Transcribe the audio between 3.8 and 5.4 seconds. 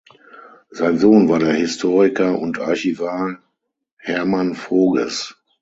Hermann Voges.